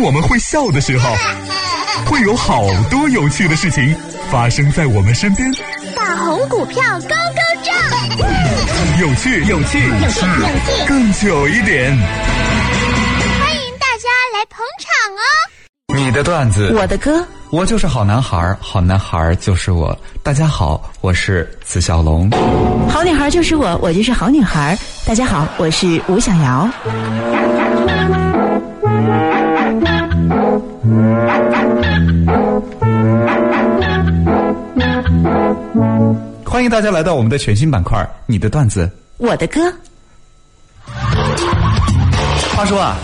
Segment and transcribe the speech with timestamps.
[0.00, 1.14] 当我们会笑的时候，
[2.06, 3.94] 会有好多有趣的事情
[4.30, 5.52] 发生在我们身边。
[5.94, 7.76] 大红股票高高涨，
[8.98, 11.94] 有趣，有趣，有趣有趣，更久一点。
[11.98, 15.22] 欢迎大家来捧场哦！
[15.94, 19.94] 你的段子，我的歌，我就是好男孩，好男孩就是我。
[20.22, 22.30] 大家好，我是子小龙。
[22.88, 24.78] 好女孩就是我，我就是好女孩。
[25.04, 26.70] 大家好，我是吴小瑶。
[36.44, 39.60] 欢迎大家来到我们的全新板块——你的段子，我的歌。
[42.54, 42.96] 话说啊，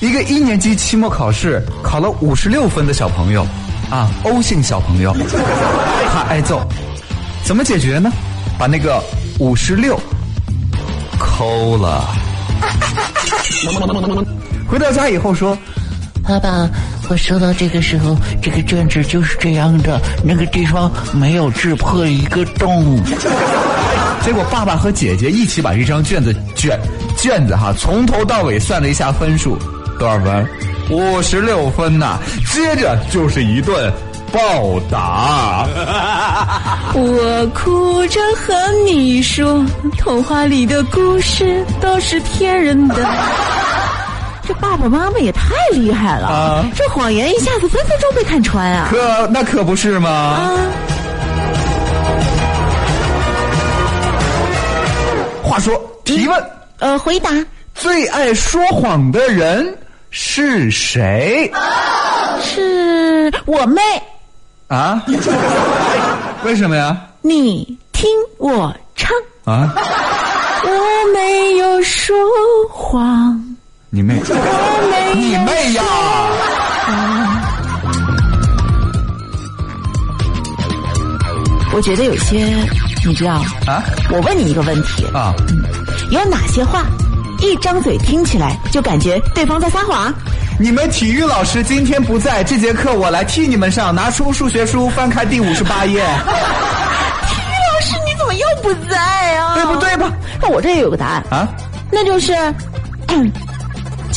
[0.00, 3.46] 一个一年级期末考试考了五十六分的小朋友，
[3.90, 5.12] 啊，欧姓小朋友，
[6.10, 6.66] 怕挨揍，
[7.44, 8.10] 怎么解决呢？
[8.58, 9.02] 把那个
[9.38, 10.00] 五十六
[11.18, 12.08] 抠了。
[14.68, 15.56] 回到家以后说。
[16.24, 16.70] 爸爸，
[17.12, 22.98] 我收到这个时候，这个卷子就是这样的，那个地方没有字破一个洞。
[24.24, 26.80] 结果爸爸和姐姐一起把这张卷子卷
[27.18, 29.58] 卷子哈，从头到尾算了一下分数，
[29.98, 30.48] 多少分？
[30.88, 32.18] 五十六分呐！
[32.50, 33.92] 接着就是一顿
[34.32, 35.68] 暴打。
[36.94, 38.54] 我哭着和
[38.86, 39.62] 你说，
[39.98, 43.06] 童话里的故事都是骗人的。
[44.52, 46.64] 这爸爸妈妈也太厉害了啊！
[46.76, 48.88] 这谎言一下子分分钟被看穿啊！
[48.90, 50.10] 可那可不是吗？
[50.10, 50.52] 啊！
[55.42, 57.30] 话说，提问，呃，回答，
[57.74, 59.74] 最爱说谎的人
[60.10, 61.50] 是谁？
[62.42, 63.80] 是我妹。
[64.68, 65.02] 啊？
[66.44, 66.94] 为什么呀？
[67.22, 69.16] 你听我唱
[69.46, 69.72] 啊！
[70.64, 72.14] 我没有说
[72.70, 73.51] 谎。
[73.94, 74.14] 你妹！
[75.14, 75.82] 你妹呀！
[81.74, 82.38] 我觉得有些，
[83.06, 83.32] 你知道
[83.66, 83.84] 啊？
[84.10, 85.34] 我问你一个问题啊，
[86.10, 86.86] 有哪些话，
[87.40, 90.10] 一张嘴听起来就感觉对方在撒谎？
[90.58, 93.94] 你们体育老师今天不在，这节课我来替你们上。
[93.94, 96.00] 拿出数学书，翻开第五十八页。
[97.28, 99.52] 体育老师，你怎么又不在啊？
[99.54, 100.10] 对不对吧？
[100.40, 101.46] 那我这也有个答案啊，
[101.90, 102.32] 那就是。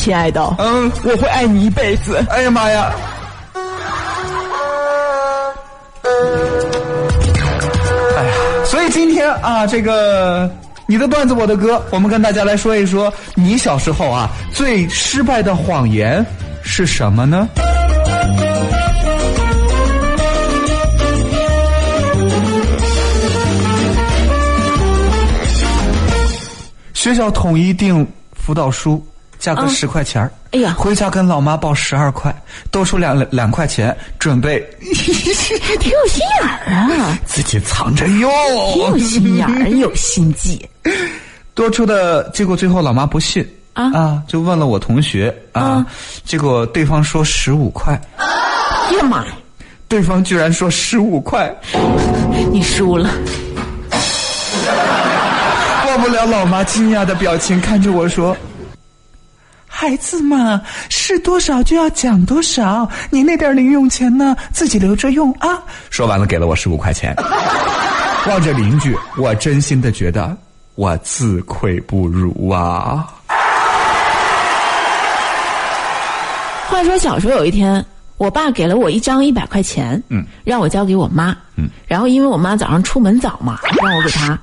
[0.06, 2.24] 亲爱的，嗯，我会爱你一辈子。
[2.30, 2.94] 哎呀妈呀！
[8.16, 8.30] 哎呀，
[8.66, 10.48] 所以今天啊，这个
[10.86, 16.24] 你的段子我的歌，我们跟大家来说一说，你小时候啊最失败的谎言
[16.62, 17.48] 是什么呢？
[26.94, 29.04] 学校统一定辅导书。
[29.38, 32.34] 价格十块钱哎呀，回家跟老妈报十二块，
[32.70, 34.58] 多出两两块钱准备。
[34.80, 37.18] 挺有心眼儿啊！
[37.26, 38.30] 自己藏着用。
[38.72, 40.68] 挺有心眼儿，有心计。
[41.54, 45.84] 多出的结果，最后老妈不信啊啊，就问了我同学啊，
[46.24, 47.92] 结果对方说十五块。
[48.98, 49.32] 呀妈呀！
[49.88, 51.54] 对方居然说十五块，
[52.50, 53.08] 你输了。
[55.86, 58.36] 忘不了老妈惊讶的表情，看着我说。
[59.78, 62.88] 孩子嘛，是多少就要讲多少。
[63.10, 65.62] 你那点零用钱呢，自己留着用啊。
[65.90, 67.14] 说完了，给了我十五块钱。
[68.26, 70.34] 望着邻居，我真心的觉得
[70.76, 73.06] 我自愧不如啊。
[76.70, 77.84] 话说小时候有一天，
[78.16, 84.38] 我爸给了我一张一百块钱，嗯，让我交给我妈，嗯，然后因为我妈早上出门早嘛，让我给她，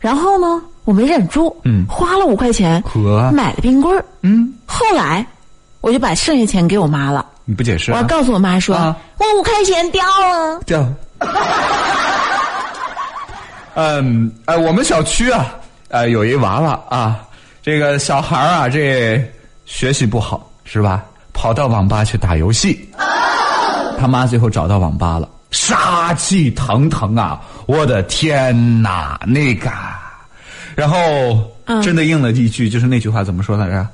[0.00, 0.62] 然后呢。
[0.84, 2.82] 我没忍住，嗯，花了五块钱，
[3.30, 5.26] 买了冰棍儿，嗯，后来
[5.80, 7.26] 我就把剩下钱给我妈了。
[7.44, 7.90] 你不解释？
[7.92, 8.76] 我告诉我妈说，
[9.18, 10.86] 我五块钱掉了，掉。
[13.74, 15.46] 嗯，哎，我们小区啊，
[15.88, 17.20] 呃，有一娃娃啊，
[17.62, 19.20] 这个小孩啊，这
[19.66, 21.02] 学习不好是吧？
[21.32, 22.88] 跑到网吧去打游戏，
[23.98, 27.40] 他妈最后找到网吧了，杀气腾腾啊！
[27.66, 29.70] 我的天哪，那个。
[30.74, 30.96] 然后
[31.82, 33.86] 真的应了一句，就是那句话怎么说来着？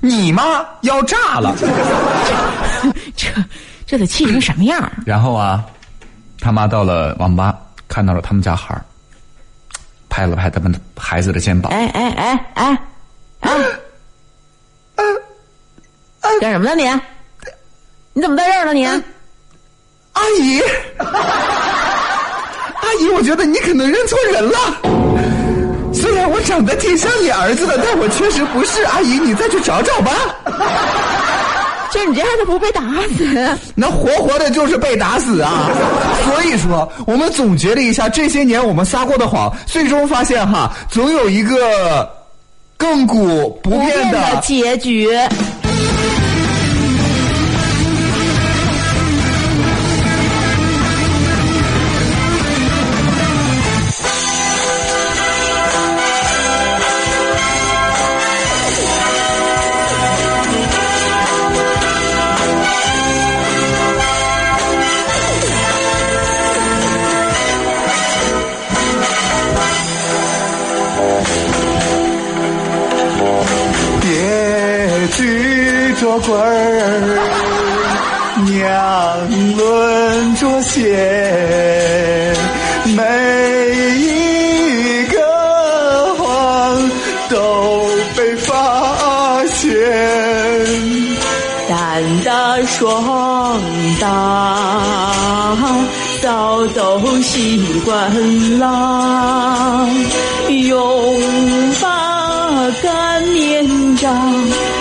[0.00, 1.54] 你妈要炸了！
[3.16, 3.28] 这
[3.86, 4.90] 这得气成什么样？
[5.06, 5.64] 然后啊，
[6.40, 7.56] 他妈到了网吧，
[7.88, 8.84] 看到了他们家孩儿，
[10.08, 11.72] 拍了拍他们孩子的肩膀。
[11.72, 12.78] 哎哎哎哎
[13.40, 13.50] 哎！
[16.40, 16.84] 干什么呢你？
[18.14, 18.84] 你怎么在这儿呢你？
[18.84, 20.60] 阿姨，
[20.98, 24.58] 阿姨，我觉得你可能认错人了。
[26.28, 28.82] 我长得挺像你儿子的，但我确实不是。
[28.84, 30.12] 阿姨，你再去找找吧。
[31.90, 32.80] 这是你这样就不被打
[33.16, 33.58] 死？
[33.74, 35.70] 那活活的就是被打死啊！
[36.24, 42.10] 所以说，我们总结了一下这些年我们撒过的谎，最终发现哈，总有一个
[42.78, 45.08] 亘古不变的结局。
[76.36, 77.18] 儿，
[78.44, 78.52] 娘
[79.56, 80.82] 轮着线，
[82.96, 83.02] 每
[83.98, 85.16] 一个
[86.16, 86.90] 谎
[87.28, 87.34] 都
[88.16, 88.50] 被发
[89.46, 89.60] 现。
[91.68, 92.30] 胆大
[92.66, 92.80] 双
[94.00, 94.04] 大，
[96.20, 99.88] 早都习惯了，
[100.48, 101.20] 用
[101.80, 101.84] 把
[102.82, 102.90] 干
[103.34, 104.71] 年长，还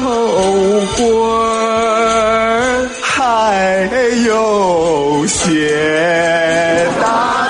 [0.00, 0.98] 有棍
[1.30, 2.88] 儿。
[3.02, 3.90] 还
[4.26, 7.02] 有些哒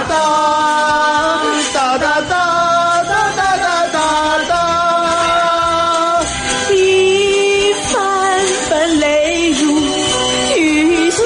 [0.08, 0.14] 哒
[1.74, 2.40] 哒哒哒
[3.04, 3.98] 哒哒哒哒
[4.48, 4.52] 哒。
[6.70, 6.74] 一
[7.92, 7.94] 番
[8.68, 9.04] 番泪
[9.52, 9.60] 如
[10.56, 10.58] 雨
[11.10, 11.20] 下，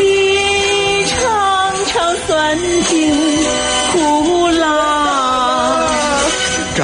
[0.00, 0.02] 一
[1.04, 1.14] 场
[1.86, 1.92] 场
[2.26, 2.28] 酸
[2.88, 2.90] 甜
[3.92, 4.62] 苦辣。
[6.74, 6.80] 敢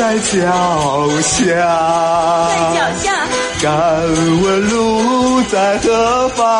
[0.00, 1.46] 在脚下。
[2.74, 3.12] 脚下
[3.60, 3.70] 敢
[4.40, 6.59] 问路在何方？